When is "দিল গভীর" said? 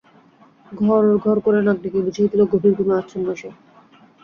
2.31-2.73